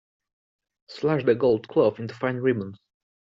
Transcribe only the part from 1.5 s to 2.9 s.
cloth into fine ribbons.